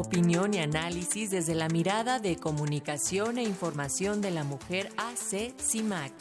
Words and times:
opinión 0.00 0.54
y 0.54 0.58
análisis 0.58 1.30
desde 1.30 1.54
la 1.54 1.68
mirada 1.68 2.20
de 2.20 2.36
comunicación 2.36 3.36
e 3.36 3.42
información 3.42 4.22
de 4.22 4.30
la 4.30 4.44
mujer 4.44 4.88
AC 4.96 5.54
CIMAC. 5.60 6.12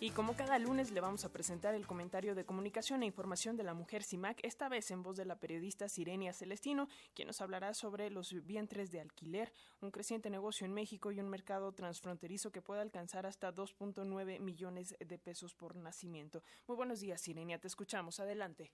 Y 0.00 0.10
como 0.10 0.36
cada 0.36 0.58
lunes 0.58 0.90
le 0.90 1.00
vamos 1.00 1.24
a 1.24 1.32
presentar 1.32 1.74
el 1.74 1.86
comentario 1.86 2.34
de 2.34 2.44
comunicación 2.44 3.02
e 3.02 3.06
información 3.06 3.56
de 3.56 3.62
la 3.62 3.72
mujer 3.72 4.04
CIMAC, 4.04 4.38
esta 4.44 4.68
vez 4.68 4.90
en 4.90 5.02
voz 5.02 5.16
de 5.16 5.24
la 5.24 5.40
periodista 5.40 5.88
Sirenia 5.88 6.34
Celestino, 6.34 6.88
quien 7.14 7.26
nos 7.26 7.40
hablará 7.40 7.72
sobre 7.72 8.10
los 8.10 8.34
vientres 8.44 8.90
de 8.90 9.00
alquiler, 9.00 9.54
un 9.80 9.90
creciente 9.90 10.28
negocio 10.28 10.66
en 10.66 10.74
México 10.74 11.10
y 11.10 11.20
un 11.20 11.30
mercado 11.30 11.72
transfronterizo 11.72 12.52
que 12.52 12.60
puede 12.60 12.82
alcanzar 12.82 13.24
hasta 13.24 13.54
2.9 13.54 14.40
millones 14.40 14.94
de 15.00 15.18
pesos 15.18 15.54
por 15.54 15.74
nacimiento. 15.74 16.42
Muy 16.68 16.76
buenos 16.76 17.00
días, 17.00 17.22
Sirenia, 17.22 17.58
te 17.58 17.66
escuchamos. 17.66 18.20
Adelante. 18.20 18.72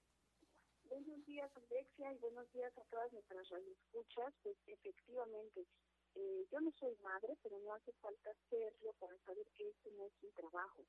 Buenos 0.92 1.24
días, 1.24 1.50
Alexia, 1.56 2.12
y 2.12 2.18
buenos 2.18 2.52
días 2.52 2.76
a 2.76 2.84
todas 2.84 3.10
nuestras 3.14 3.48
radioescuchas. 3.48 4.34
Pues 4.42 4.56
efectivamente, 4.66 5.64
eh, 6.14 6.46
yo 6.52 6.60
no 6.60 6.70
soy 6.72 6.94
madre, 6.96 7.34
pero 7.42 7.58
no 7.60 7.72
hace 7.72 7.92
falta 7.94 8.30
hacerlo 8.30 8.92
para 9.00 9.16
saber 9.24 9.46
que 9.56 9.70
este 9.70 9.90
no 9.92 10.04
es 10.04 10.12
un 10.22 10.32
trabajo 10.32 10.84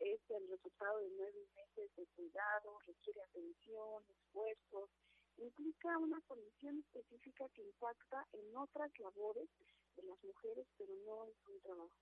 es 0.00 0.20
el 0.30 0.48
resultado 0.48 0.98
de 0.98 1.10
nueve 1.10 1.46
meses 1.54 1.94
de 1.94 2.06
cuidado, 2.16 2.78
requiere 2.86 3.20
atención, 3.22 4.02
esfuerzos, 4.08 4.88
implica 5.36 5.98
una 5.98 6.20
condición 6.22 6.78
específica 6.78 7.48
que 7.50 7.62
impacta 7.62 8.26
en 8.32 8.56
otras 8.56 8.90
labores 8.98 9.48
de 9.96 10.02
las 10.04 10.22
mujeres, 10.24 10.66
pero 10.78 10.94
no 11.04 11.26
es 11.26 11.36
un 11.48 11.60
trabajo. 11.60 11.98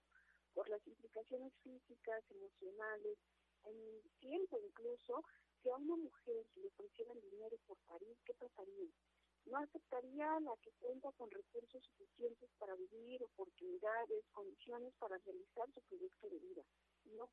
Por 0.54 0.68
las 0.68 0.86
implicaciones 0.86 1.52
físicas, 1.62 2.22
emocionales, 2.30 3.18
en 3.64 4.02
tiempo 4.20 4.60
incluso, 4.60 5.24
si 5.62 5.68
a 5.70 5.76
una 5.76 5.96
mujer 5.96 6.46
le 6.56 6.68
ofrecieran 6.68 7.20
dinero 7.20 7.56
por 7.66 7.76
parir, 7.86 8.16
¿qué 8.24 8.34
pasaría? 8.34 8.90
No 9.46 9.58
aceptaría 9.58 10.40
la 10.40 10.56
que 10.58 10.70
cuenta 10.78 11.10
con 11.12 11.30
recursos 11.30 11.82
suficientes 11.84 12.50
para 12.58 12.74
vivir, 12.74 13.22
oportunidades, 13.24 14.24
condiciones 14.32 14.92
para 14.98 15.16
realizar 15.18 15.66
su 15.72 15.80
proyecto 15.82 16.28
de 16.28 16.38
vida. 16.38 16.62
No, 17.16 17.28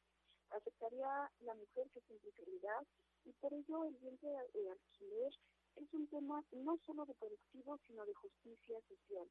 aceptaría 0.52 1.32
la 1.42 1.54
mujer 1.56 1.90
que 1.92 2.00
es 2.00 2.09
integridad 2.09 2.86
y 3.26 3.34
por 3.34 3.54
ello 3.54 3.86
el 3.86 3.95
vientre 3.95 4.30
de 4.54 4.72
alquiler 4.72 5.34
es 5.76 5.94
un 5.94 6.08
tema 6.08 6.44
no 6.52 6.78
solo 6.86 7.06
reproductivo 7.06 7.78
sino 7.86 8.06
de 8.06 8.14
justicia 8.14 8.80
social. 8.88 9.28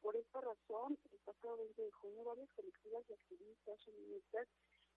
Por 0.00 0.14
esta 0.16 0.40
razón, 0.40 0.96
el 1.12 1.18
pasado 1.24 1.56
20 1.56 1.82
de 1.82 1.90
junio 1.90 2.24
varias 2.24 2.50
colectivas 2.52 3.02
y 3.08 3.12
activistas 3.14 3.84
feministas 3.84 4.46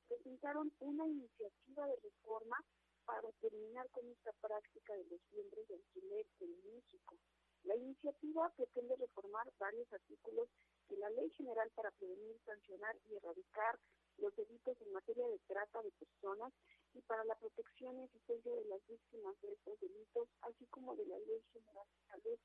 presentaron 0.08 0.72
una 0.80 1.08
iniciativa 1.08 1.88
de 1.88 1.96
reforma 1.96 2.58
para 3.06 3.32
terminar 3.42 3.90
con 3.92 4.08
esta 4.10 4.32
práctica 4.34 4.94
de 4.96 5.06
los 5.06 5.22
vientres 5.32 5.68
de 5.68 5.76
alquiler 5.76 6.26
en 6.40 6.74
México. 6.74 7.18
La 7.64 7.76
iniciativa 7.76 8.52
pretende 8.56 8.96
reformar 8.96 9.52
varios 9.60 9.92
artículos 9.94 10.50
de 10.90 10.98
la 10.98 11.10
Ley 11.12 11.30
General 11.32 11.70
para 11.76 11.92
prevenir, 11.92 12.40
sancionar 12.46 12.96
y 13.10 13.16
erradicar 13.16 13.80
los 14.18 14.36
delitos 14.36 14.80
en 14.82 14.92
materia 14.94 15.28
de 15.28 15.40
trata 15.48 15.82
de 15.82 15.92
personas 15.92 16.54
y 16.94 17.02
para 17.02 17.24
la 17.26 17.36
protección 17.36 18.00
y 18.00 18.04
asistencia 18.04 18.54
de 18.54 18.66
las 18.66 18.86
víctimas 18.88 19.40
de 19.42 19.54
estos 19.54 19.80
delitos, 19.80 20.28
así 20.42 20.66
como 20.68 20.96
de 20.96 21.06
la 21.06 21.18
Ley 21.20 21.42
General 21.54 21.88
de 21.88 22.08
Salud, 22.08 22.40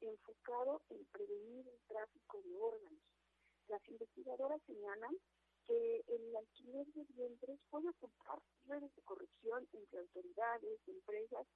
enfocado 0.00 0.82
en 0.90 1.04
prevenir 1.06 1.68
el 1.68 1.80
tráfico 1.86 2.42
de 2.42 2.56
órganos. 2.56 3.02
Las 3.68 3.86
investigadoras 3.88 4.60
señalan 4.66 5.16
que 5.66 6.04
el 6.08 6.36
alquiler 6.36 6.86
de 6.92 7.04
vientres 7.14 7.58
puede 7.70 7.88
ocultar 7.88 8.38
redes 8.66 8.94
de 8.94 9.02
corrupción 9.02 9.66
entre 9.72 10.00
autoridades, 10.00 10.80
empresas 10.86 11.46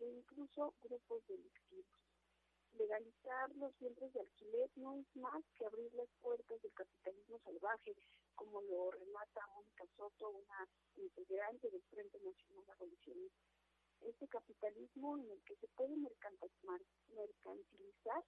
e 0.00 0.06
incluso 0.06 0.74
grupos 0.82 1.26
delictivos 1.26 1.86
legalizar 2.78 3.54
los 3.56 3.76
vientres 3.78 4.12
de 4.12 4.20
alquiler 4.20 4.70
no 4.76 4.94
es 4.96 5.06
más 5.16 5.42
que 5.56 5.66
abrir 5.66 5.92
las 5.94 6.08
puertas 6.20 6.62
del 6.62 6.72
capitalismo 6.72 7.40
salvaje, 7.44 7.96
como 8.34 8.60
lo 8.62 8.90
relata 8.90 9.46
Mónica 9.54 9.84
Soto, 9.96 10.30
una 10.30 10.68
integrante 10.96 11.70
del 11.70 11.82
Frente 11.84 12.18
Nacional 12.20 12.64
Abolicionista. 12.70 13.44
Este 14.02 14.28
capitalismo 14.28 15.16
en 15.18 15.30
el 15.30 15.42
que 15.44 15.56
se 15.56 15.68
puede 15.68 15.96
mercantilizar 15.96 18.22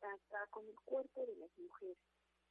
hasta 0.00 0.46
con 0.50 0.66
el 0.66 0.74
cuerpo 0.84 1.26
de 1.26 1.36
las 1.36 1.50
mujeres. 1.58 1.98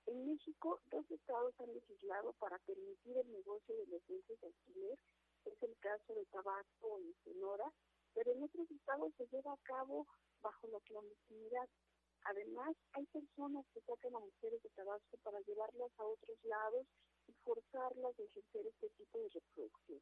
En 0.07 0.25
México, 0.25 0.81
dos 0.89 1.09
estados 1.11 1.53
han 1.59 1.73
legislado 1.73 2.33
para 2.33 2.57
permitir 2.59 3.17
el 3.17 3.31
negocio 3.31 3.75
de 3.75 3.85
los 3.87 4.05
vientres 4.07 4.39
de 4.41 4.47
alquiler. 4.47 4.99
Es 5.45 5.63
el 5.63 5.77
caso 5.79 6.13
de 6.13 6.25
Tabasco 6.25 6.99
y 7.01 7.13
Sonora, 7.23 7.71
pero 8.13 8.31
en 8.31 8.43
otros 8.43 8.69
estados 8.71 9.13
se 9.17 9.27
lleva 9.27 9.53
a 9.53 9.63
cabo 9.63 10.07
bajo 10.41 10.67
la 10.67 10.79
clandestinidad. 10.81 11.69
Además, 12.23 12.75
hay 12.93 13.05
personas 13.07 13.65
que 13.73 13.81
sacan 13.81 14.15
a 14.15 14.19
mujeres 14.19 14.61
de 14.63 14.69
Tabasco 14.69 15.17
para 15.23 15.39
llevarlas 15.41 15.91
a 15.97 16.05
otros 16.05 16.37
lados 16.43 16.85
y 17.27 17.33
forzarlas 17.43 18.19
a 18.19 18.23
ejercer 18.23 18.67
este 18.67 18.89
tipo 18.89 19.19
de 19.19 19.29
reproducción. 19.29 20.01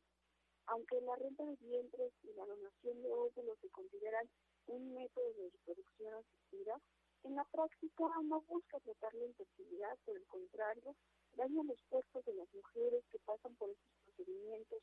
Aunque 0.67 1.01
la 1.01 1.15
renta 1.15 1.43
de 1.43 1.55
vientres 1.55 2.13
y 2.23 2.33
la 2.33 2.45
donación 2.45 3.01
de 3.01 3.11
óvulos 3.11 3.59
se 3.59 3.69
consideran 3.69 4.29
un 4.67 4.93
método 4.93 5.33
de 5.33 5.49
reproducción 5.49 6.13
asistida, 6.13 6.79
en 7.23 7.35
la 7.35 7.43
práctica 7.45 8.03
no 8.23 8.41
busca 8.41 8.79
tratar 8.79 9.13
la 9.15 9.25
infertilidad, 9.25 9.97
por 10.05 10.15
el 10.15 10.25
contrario, 10.27 10.95
daña 11.35 11.63
los 11.63 11.81
cuerpos 11.89 12.25
de 12.25 12.33
las 12.33 12.53
mujeres 12.53 13.03
que 13.11 13.19
pasan 13.19 13.55
por 13.55 13.69
estos 13.69 13.91
procedimientos. 14.05 14.81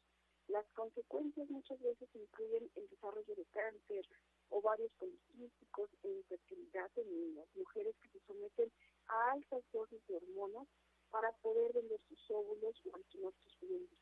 Las 0.49 0.67
consecuencias 0.75 1.51
muchas 1.51 1.81
veces 1.81 2.09
incluyen 2.15 2.71
el 2.77 2.89
desarrollo 2.89 3.35
de 3.35 3.45
cáncer, 3.47 4.07
ovarios 4.51 4.93
poliquísticos 4.99 5.91
e 6.05 6.09
infertilidad 6.09 6.91
en 6.97 7.35
las 7.35 7.49
mujeres 7.57 7.97
que 8.03 8.11
se 8.11 8.21
someten 8.27 8.71
a 9.09 9.33
altas 9.33 9.65
dosis 9.73 10.07
de 10.07 10.17
hormonas 10.17 10.69
para 11.11 11.33
poder 11.39 11.73
vender 11.73 12.01
sus 12.09 12.31
óvulos 12.31 12.81
o 12.87 12.95
alquilar 12.95 13.33
sus 13.43 13.61
vientres. 13.61 13.99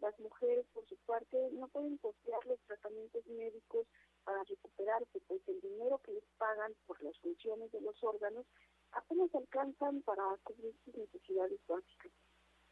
Las 0.00 0.18
mujeres, 0.20 0.66
por 0.72 0.86
su 0.86 0.96
parte, 1.06 1.50
no 1.52 1.68
pueden 1.68 1.98
costear 1.98 2.44
los 2.46 2.60
tratamientos 2.60 3.26
médicos 3.26 3.86
para 4.30 4.44
recuperarse, 4.44 5.20
pues 5.26 5.40
el 5.48 5.60
dinero 5.60 5.98
que 6.04 6.12
les 6.12 6.22
pagan 6.38 6.72
por 6.86 7.02
las 7.02 7.18
funciones 7.18 7.72
de 7.72 7.80
los 7.80 8.00
órganos 8.04 8.46
apenas 8.92 9.34
alcanzan 9.34 10.02
para 10.02 10.22
cubrir 10.44 10.72
sus 10.84 10.94
necesidades 10.94 11.58
básicas. 11.66 12.12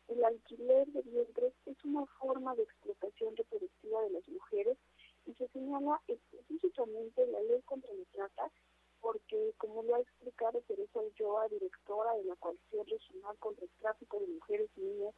El 0.06 0.24
alquiler 0.24 0.86
de 0.86 1.02
vientres 1.02 1.52
es 1.66 1.84
una 1.84 2.06
forma 2.20 2.54
de 2.54 2.62
explotación 2.62 3.34
reproductiva 3.34 4.02
de 4.02 4.10
las 4.10 4.28
mujeres 4.28 4.78
y 5.26 5.34
se 5.34 5.48
señala 5.48 6.00
específicamente 6.06 7.26
la 7.26 7.40
ley 7.40 7.60
contra 7.62 7.92
la 7.92 8.04
trata 8.12 8.52
porque, 9.00 9.52
como 9.58 9.82
lo 9.82 9.96
ha 9.96 10.00
explicado 10.00 10.60
Teresa 10.60 11.00
Ulloa, 11.00 11.48
directora 11.48 12.14
de 12.14 12.24
la 12.24 12.36
Coalición 12.36 12.86
Regional 12.86 13.36
contra 13.38 13.64
el 13.64 13.70
Tráfico 13.80 14.20
de 14.20 14.28
Mujeres 14.28 14.70
y 14.76 14.80
Niñas 14.82 15.14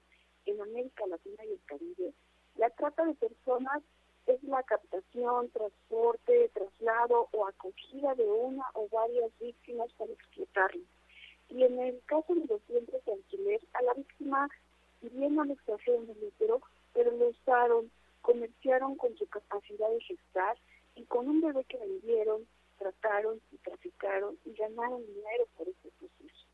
en 0.47 0.63
América 0.63 1.07
Latina 1.07 1.45
y 1.45 1.53
el 1.53 1.61
Caribe, 1.67 2.15
la 2.57 2.71
trata 2.71 3.05
de 3.05 3.15
personas 3.15 3.83
la 4.51 4.63
captación, 4.65 5.49
transporte, 5.51 6.51
traslado 6.53 7.29
o 7.33 7.47
acogida 7.47 8.15
de 8.15 8.25
una 8.25 8.65
o 8.75 8.89
varias 8.89 9.31
víctimas 9.41 9.93
para 9.95 10.13
explotarlas. 10.13 10.87
Y 11.49 11.65
en 11.65 11.79
el 11.81 12.01
caso 12.07 12.35
de 12.35 12.47
los 12.47 12.67
vientres 12.69 13.05
de 13.05 13.13
alquiler, 13.13 13.61
a 13.73 13.83
la 13.83 13.95
víctima, 13.95 14.49
si 15.01 15.09
bien 15.09 15.35
no 15.35 15.45
le 15.45 15.55
extrajeron 15.55 16.09
el 16.11 16.25
útero, 16.25 16.61
pero 16.93 17.11
lo 17.13 17.29
usaron, 17.29 17.91
comerciaron 18.23 18.97
con 18.97 19.17
su 19.17 19.27
capacidad 19.27 19.89
de 19.91 20.01
gestar 20.01 20.57
y 20.95 21.05
con 21.05 21.29
un 21.29 21.41
bebé 21.41 21.65
que 21.65 21.79
vendieron, 21.79 22.47
trataron 22.79 23.41
y 23.53 23.57
traficaron 23.59 24.39
y 24.45 24.53
ganaron 24.55 25.05
dinero 25.07 25.47
por 25.57 25.69
este 25.69 25.91
proceso. 25.99 26.47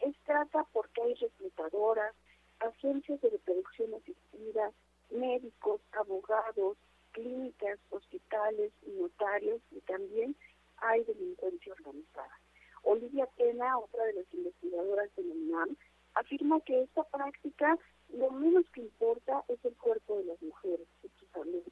Es 0.00 0.16
trata 0.24 0.66
porque 0.72 1.02
hay 1.02 1.14
reclutadoras, 1.14 2.14
agencias 2.60 3.20
de 3.20 3.30
reproducción 3.30 3.94
asistida, 3.94 4.72
médicos, 5.10 5.80
abogados, 5.92 6.76
clínicas, 7.14 7.78
hospitales 7.90 8.72
notarios 8.86 9.60
y 9.70 9.80
también 9.80 10.36
hay 10.76 11.02
delincuencia 11.04 11.72
organizada. 11.72 12.38
Olivia 12.82 13.26
Pena, 13.36 13.78
otra 13.78 14.04
de 14.04 14.14
las 14.14 14.34
investigadoras 14.34 15.08
de 15.16 15.24
la 15.24 15.34
UNAM, 15.34 15.76
afirma 16.14 16.60
que 16.60 16.82
esta 16.82 17.04
práctica 17.04 17.78
lo 18.10 18.30
menos 18.30 18.68
que 18.70 18.82
importa 18.82 19.44
es 19.48 19.58
el 19.64 19.74
cuerpo 19.76 20.18
de 20.18 20.24
las 20.24 20.42
mujeres 20.42 20.86
y 21.02 21.08
su 21.18 21.26
salud. 21.32 21.62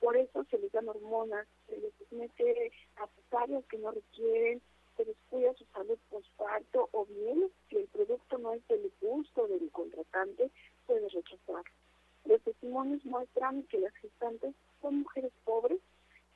Por 0.00 0.16
eso 0.16 0.44
se 0.50 0.58
les 0.58 0.72
dan 0.72 0.88
hormonas, 0.88 1.46
se 1.66 1.76
les 1.76 1.92
mete 2.10 2.72
a 2.96 3.08
que 3.68 3.78
no 3.78 3.90
requieren, 3.90 4.60
se 4.96 5.04
les 5.04 5.16
cuida 5.30 5.54
su 5.54 5.64
salud 5.66 5.98
postparto 6.10 6.88
o 6.92 7.06
bien, 7.06 7.50
si 7.68 7.76
el 7.76 7.86
producto 7.88 8.38
no 8.38 8.52
es 8.52 8.66
del 8.68 8.92
gusto 9.00 9.48
del 9.48 9.70
contratante, 9.70 10.50
puede 10.86 11.08
rechazar. 11.08 11.64
Los 12.24 12.40
testimonios 12.42 13.04
muestran 13.04 13.64
que 13.64 13.80
las 13.80 13.94
gestantes 13.94 14.54
son 14.80 15.00
mujeres 15.00 15.32
pobres, 15.44 15.80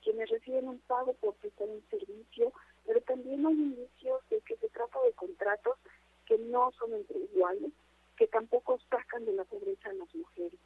quienes 0.03 0.29
reciben 0.31 0.69
un 0.69 0.79
pago 0.81 1.13
por 1.15 1.35
prestar 1.35 1.69
un 1.69 1.83
servicio, 1.91 2.53
pero 2.87 3.01
también 3.03 3.47
hay 3.47 3.55
indicios 3.55 4.21
de 4.31 4.41
que 4.41 4.57
se 4.57 4.69
trata 4.69 4.99
que 6.27 6.39
no 6.39 6.73
son 6.73 6.95
entre 6.95 7.19
iguales, 7.19 7.73
que 8.17 8.27
tampoco 8.29 8.79
sacan 8.91 9.25
de 9.25 9.33
la 9.33 9.45
pobreza 9.45 9.91
a 9.91 9.95
las 9.95 10.15
mujeres. 10.15 10.59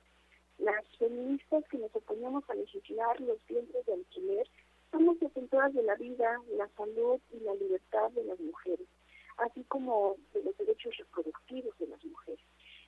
Las 0.58 0.84
feministas 0.98 1.64
que 1.68 1.78
nos 1.78 1.94
oponemos 1.94 2.48
a 2.48 2.54
legislar 2.54 3.20
los 3.20 3.38
vientres 3.46 3.84
de 3.86 3.94
alquiler 3.94 4.46
Estamos 4.92 5.20
defensoras 5.20 5.72
de 5.72 5.84
la 5.84 5.94
vida, 5.94 6.42
la 6.56 6.68
salud 6.76 7.20
y 7.32 7.38
la 7.44 7.54
libertad 7.54 8.10
de 8.10 8.24
las 8.24 8.40
mujeres, 8.40 8.88
así 9.36 9.62
como 9.68 10.16
de 10.34 10.42
los 10.42 10.58
derechos 10.58 10.96
reproductivos 10.96 11.78
de 11.78 11.86
las 11.86 12.04
mujeres. 12.04 12.40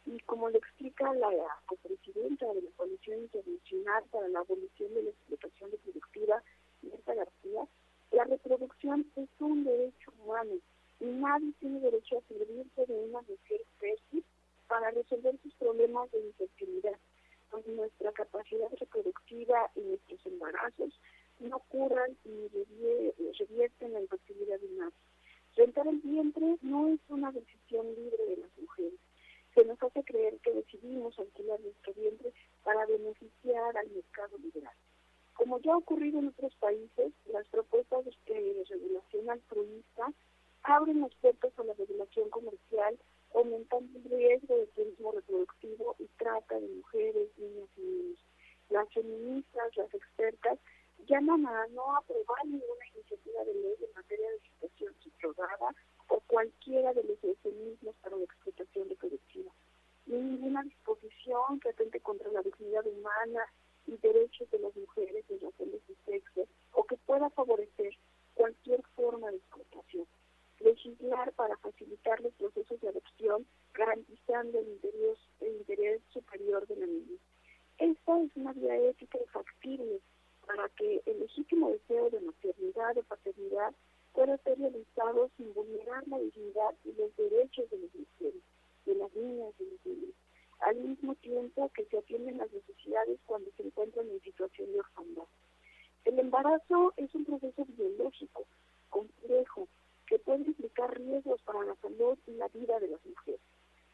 Y 0.07 0.19
como 0.23 0.51
lo 0.51 0.59
explica 0.59 1.15
la 1.15 1.31
copresidenta 1.65 2.53
de 2.55 2.63
la 2.63 2.71
Coalición 2.77 3.21
Internacional 3.21 4.03
para 4.11 4.27
la 4.27 4.41
Abolición 4.41 4.93
de 4.95 5.05
la 5.05 5.11
Explotación 5.11 5.71
Reproductiva, 5.71 6.43
Berta 6.83 7.15
García, 7.15 7.69
la 8.11 8.25
reproducción 8.25 9.07
es 9.15 9.29
un 9.39 9.63
derecho 9.63 10.13
humano 10.25 10.55
nadie 11.07 11.53
tiene 11.59 11.81
derecho 11.81 12.19
a 12.19 12.29
servirse 12.29 12.87
de 12.87 12.95
una 12.95 13.21
mujer 13.23 13.61
fértil 13.79 14.25
para 14.69 14.91
resolver 14.91 15.37
sus 15.43 15.55
problemas 15.55 16.11
de 16.13 16.21
infertilidad. 16.21 16.99
nuestra 17.67 18.13
capacidad 18.13 18.69
reproductiva 18.79 19.71
y 19.77 19.81
nuestros 19.81 20.25
embarazos 20.27 20.99
no 21.41 21.59
curan 21.69 22.17
ni 22.25 22.49
revierten 23.39 23.93
la 23.93 24.01
infertilidad 24.01 24.61
de 24.61 24.69
nadie. 24.71 24.93
Rentar 25.57 25.87
el 25.87 25.99
vientre 25.99 26.57
no 26.63 26.89
es 26.89 27.01
una 27.09 27.31
decisión 27.31 27.87
libre 27.95 28.25
de 28.27 28.37
las 28.39 28.59
mujeres. 28.59 28.99
Se 29.55 29.65
nos 29.65 29.83
hace 29.83 30.03
creer 30.03 30.39
que 30.39 30.53
decidimos 30.53 31.19
alquilar 31.19 31.61
nuestro 31.61 31.93
vientre 31.93 32.33
para 32.65 32.87
beneficiar 32.87 33.77
al 33.77 33.91
mercado 33.91 34.39
liberal. 34.39 34.75
Como 35.35 35.59
ya 35.61 35.75
ha 35.75 35.77
ocurrido 35.77 36.21
en 36.21 36.29
otros 36.29 36.55
países, 36.57 37.13
las 37.27 37.47
propuestas 37.49 38.05
de 38.05 38.65
regulación 38.69 39.29
altruista 39.29 40.13
abren 40.63 41.01
las 41.01 41.15
puertas 41.17 41.53
a 41.59 41.65
la 41.65 41.75
regulación 41.75 42.31
comercial, 42.31 42.99
aumentando 43.35 43.99
el 43.99 44.05
riesgo 44.05 44.57
de 44.57 44.67
turismo 44.69 45.13
reproductivo 45.13 45.97
y 45.99 46.07
trata 46.19 46.59
de 46.61 46.69
mujeres, 47.03 47.29
niñas 47.39 47.69
y 47.77 47.81
niños. 47.81 48.19
Las 48.71 48.89
feministas, 48.93 49.77
las 49.77 49.93
expertas, 49.95 50.59
llaman 51.09 51.47
a 51.47 51.67
no 51.69 51.97
aprobar 51.97 52.45
ninguna 52.45 52.87
iniciativa 52.95 53.45
de 53.45 53.55
ley 53.55 53.77
en 53.81 53.95
materia 53.95 54.31
de 54.31 54.41
situación 54.41 54.95
subrogada 55.03 55.75
o 56.09 56.21
cualquiera 56.27 56.93
de 56.93 57.03
los 57.03 57.23
eufemismos 57.25 57.97
para 58.03 58.17
la 58.17 58.25
explotación 58.25 58.89
reproductiva. 58.89 59.51
Ni 60.07 60.21
ninguna 60.21 60.63
disposición 60.63 61.61
que 61.61 61.71
atente 61.71 62.01
contra 62.01 62.31
la 62.31 62.43
dignidad 62.43 62.87
humana 62.87 63.53
y 63.87 63.97
derechos 63.97 64.49
de 64.51 64.61
las 64.61 64.75
mujeres 64.77 65.25
en 65.29 65.41
razón 65.41 65.71
de 65.73 65.81
su 65.87 65.95
sexo 66.07 66.47
o 66.73 66.85
que 66.85 66.97
pueda 66.99 67.31
favorecer 67.31 67.95
cualquier 68.35 68.83
forma 68.95 69.31
de 69.31 69.39
explotación. 69.39 70.07
Legislar 70.61 71.33
para 71.33 71.57
facilitar 71.57 72.21
los 72.21 72.33
procesos 72.35 72.81
de 72.81 72.89
adopción 72.89 73.45
garantizando 73.75 74.59
el 74.59 74.69
interés, 74.69 75.19
el 75.41 75.57
interés 75.57 76.01
superior 76.13 76.67
de 76.67 76.77
la 76.77 76.87
niña. 76.87 77.19
Esta 77.79 78.21
es 78.21 78.31
una 78.37 78.53
vía 78.53 78.75
factible 79.45 80.01
para 80.47 80.69
que 80.71 81.03
el 81.07 81.21
legítimo 81.21 81.71
deseo 81.71 82.11
de 82.11 82.21
maternidad 82.21 82.99
o 82.99 83.03
paternidad 83.03 83.75
pueda 84.13 84.37
ser 84.39 84.59
realizado 84.59 85.31
sin 85.37 85.53
vulnerar 85.55 86.07
la 86.09 86.19
dignidad 86.19 86.75
y 86.85 86.93
los 86.93 87.15
derechos 87.17 87.71
de 87.71 87.79
las 87.79 87.95
mujeres, 87.95 88.43
de 88.87 88.95
las 88.95 89.15
niñas 89.15 89.55
y 89.59 89.65
los 89.65 89.87
niños, 89.87 90.15
al 90.61 90.77
mismo 90.77 91.15
tiempo 91.17 91.71
que 91.75 91.85
se 91.87 91.99
atienden 91.99 92.39
las 92.39 92.53
necesidades 92.53 93.19
cuando 93.27 93.51
se 93.57 93.63
encuentran 93.63 94.09
en 94.11 94.21
situación 94.21 94.73
de 94.73 94.81
orfandad. 94.81 95.25
El 96.05 96.19
embarazo 96.19 96.93
es 96.97 97.15
un 97.15 97.25
proceso 97.25 97.65
biológico 97.65 98.45
complejo 98.91 99.69
que 100.07 100.19
puede 100.19 100.45
implicar 100.45 100.95
riesgos 100.99 101.41
para 101.43 101.65
la 101.65 101.75
salud 101.77 102.19
y 102.27 102.33
la 102.33 102.49
vida 102.49 102.79
de 102.81 102.89
las 102.89 103.05
mujeres, 103.07 103.41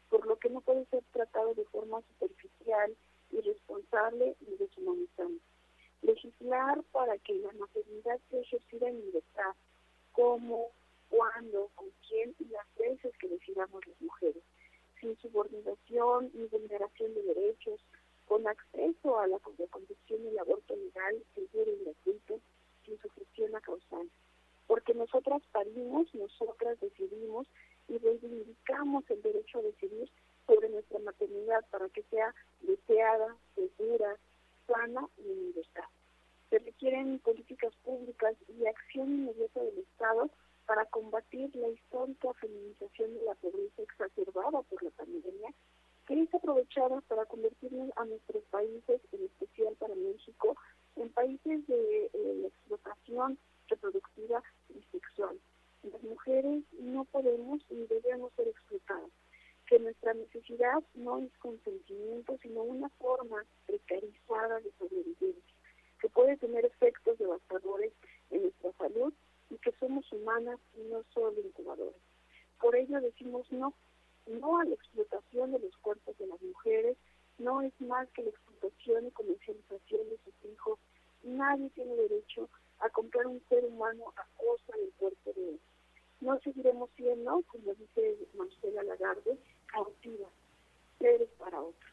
por 0.09 0.25
lo 0.25 0.37
que 0.37 0.49
no 0.49 0.61
puede 0.61 0.85
ser 0.85 1.03
tratado 1.13 1.53
de 1.53 1.65
forma 1.65 2.01
superficial, 2.01 2.95
irresponsable 3.39 4.35
y 4.41 4.55
deshumanizante 4.57 5.41
legislar 6.01 6.81
para 6.91 7.17
que 7.19 7.35
la 7.35 7.51
maternidad 7.53 8.19
sea 8.29 8.41
ejercida 8.41 8.89
en 8.89 9.01
libertad, 9.01 9.53
cómo, 10.13 10.71
cuándo, 11.09 11.69
con 11.75 11.87
quién 12.07 12.35
y 12.39 12.45
las 12.45 12.65
veces 12.77 13.15
que 13.17 13.27
decidamos 13.27 13.85
las 13.85 14.01
mujeres, 14.01 14.43
sin 14.99 15.17
subordinación 15.17 16.31
ni 16.33 16.45
vulneración 16.45 17.13
de 17.13 17.23
derechos, 17.23 17.79
con 18.27 18.47
acceso 18.47 19.19
a 19.19 19.27
la 19.27 19.39
contraconcepción 19.39 20.23
y 20.23 20.27
el 20.27 20.39
aborto 20.39 20.75
legal, 20.75 21.15
seguro 21.33 21.71
y 21.71 21.83
gratuito, 21.83 22.39
sin 22.85 22.99
sugestión 22.99 23.55
a 23.55 23.61
causal. 23.61 24.07
Porque 24.67 24.93
nosotras 24.93 25.41
parimos, 25.51 26.13
nosotras 26.13 26.79
decidimos 26.79 27.47
y 27.87 27.97
reivindicamos 27.97 29.03
el 29.09 29.21
derecho 29.23 29.59
a 29.59 29.63
decidir 29.63 30.09
sobre 30.49 30.69
nuestra 30.69 30.97
maternidad 30.99 31.63
para 31.69 31.87
que 31.89 32.01
sea 32.09 32.33
deseada, 32.61 33.37
segura, 33.53 34.17
sana 34.65 35.07
y 35.19 35.31
en 35.31 35.45
libertad. 35.45 35.83
Se 36.49 36.57
requieren 36.57 37.19
políticas 37.19 37.71
públicas 37.83 38.35
y 38.47 38.65
acción 38.65 39.09
inmediata 39.09 39.61
del 39.61 39.77
Estado 39.77 40.29
para 40.65 40.85
combatir 40.85 41.55
la 41.55 41.69
histórica 41.69 42.33
feminización 42.33 43.13
de 43.13 43.21
la 43.25 43.35
pobreza 43.35 43.83
exacerbada 43.83 44.63
por 44.63 44.81
la 44.81 44.89
pandemia, 44.91 45.53
que 46.07 46.23
es 46.23 46.33
aprovechada 46.33 47.01
para 47.01 47.25
convertirnos 47.25 47.91
a 47.95 48.05
nuestros 48.05 48.43
países, 48.45 49.01
en 49.11 49.25
especial 49.25 49.75
para 49.77 49.93
México, 49.93 50.55
en 50.95 51.09
países 51.09 51.67
de 51.67 52.05
eh, 52.11 52.47
explotación 52.47 53.37
reproductiva 53.67 54.41
y 54.69 54.81
sexual. 54.91 55.39
Las 55.83 56.01
mujeres 56.01 56.63
no 56.79 57.05
podemos 57.05 57.61
ni 57.69 57.85
debemos 57.85 58.33
ser 58.33 58.47
explotadas 58.47 59.11
que 59.69 59.77
nuestra 59.77 60.15
necesidad 60.15 60.81
no 60.95 61.19
es 61.19 61.31
consentimiento, 61.37 62.35
sino 62.41 62.63
una 62.63 62.89
forma 62.97 63.45
precarizada 63.67 64.59
de 64.61 64.71
sobrevivencia, 64.79 65.53
que 66.01 66.09
puede 66.09 66.37
tener 66.37 66.65
efectos 66.65 67.19
devastadores 67.19 67.93
en 68.31 68.41
nuestra 68.41 68.71
salud 68.73 69.13
y 69.51 69.57
que 69.57 69.71
somos 69.79 70.11
humanas 70.11 70.59
y 70.75 70.81
no 70.89 71.03
solo 71.13 71.39
incubadores. 71.39 72.01
Por 72.59 72.75
ello 72.75 72.99
decimos 72.99 73.45
no, 73.51 73.75
no 74.25 74.59
a 74.59 74.65
la 74.65 74.73
explotación 74.73 75.51
de 75.51 75.59
los 75.59 75.77
cuerpos 75.77 76.17
de 76.17 76.25
las 76.25 76.41
mujeres, 76.41 76.97
no 77.37 77.61
es 77.61 77.79
más 77.79 78.09
que 78.09 78.23
la 78.23 78.29
explotación 78.31 79.05
y 79.05 79.11
comercialización 79.11 80.09
de 80.09 80.17
sus 80.25 80.51
hijos. 80.51 80.79
Nadie 81.21 81.69
tiene 81.75 81.95
derecho 81.95 82.49
a 82.79 82.89
comprar 82.89 83.27
un 83.27 83.41
ser 83.49 83.63
humano 83.65 84.13
a 84.17 84.25
costa 84.35 84.75
del 84.77 84.91
cuerpo 84.97 85.31
de 85.33 85.49
él. 85.49 85.59
No 86.21 86.39
seguiremos 86.39 86.89
siendo, 86.97 87.43
como 87.47 87.73
dice 87.75 88.17
Marcela 88.33 88.83
Lagarde, 88.83 89.37
cautivas, 89.71 90.31
seres 90.97 91.29
para 91.37 91.61
otros. 91.61 91.91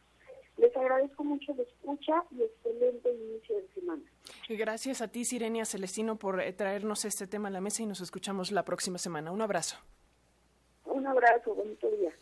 Les 0.57 0.75
agradezco 0.77 1.23
mucho 1.37 1.55
la 1.55 1.63
escucha 1.63 2.25
y 2.31 2.43
excelente 2.43 3.13
inicio 3.13 3.57
de 3.57 3.69
semana. 3.75 4.03
Gracias 4.49 5.01
a 5.03 5.09
ti, 5.09 5.25
Sirenia 5.25 5.65
Celestino, 5.65 6.17
por 6.17 6.41
eh, 6.41 6.53
traernos 6.53 7.05
este 7.05 7.27
tema 7.27 7.49
a 7.49 7.51
la 7.51 7.61
mesa 7.61 7.83
y 7.83 7.87
nos 7.87 8.01
escuchamos 8.01 8.51
la 8.53 8.65
próxima 8.65 8.99
semana. 8.99 9.31
Un 9.31 9.43
abrazo. 9.43 9.77
Un 10.85 11.07
abrazo, 11.07 11.55
bonito 11.55 11.91
día. 11.91 12.13